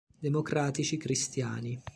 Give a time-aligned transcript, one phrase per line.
[0.17, 1.79] Democratici Cristiani